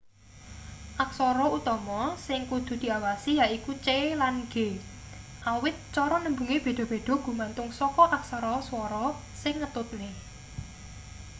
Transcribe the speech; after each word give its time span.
aksara 1.03 1.45
utama 1.57 2.01
sing 2.25 2.39
kudu 2.51 2.73
diawasi 2.83 3.31
yaiku 3.39 3.71
c 3.85 3.87
lan 4.21 4.35
g 4.53 4.55
awit 5.51 5.77
cara 5.95 6.17
nembunge 6.21 6.57
beda-beda 6.65 7.13
gumantung 7.25 7.69
saka 7.79 8.03
aksara 8.17 8.53
swara 8.67 9.05
sing 9.41 9.55
ngetutne 9.61 10.09